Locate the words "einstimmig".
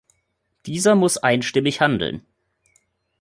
1.19-1.79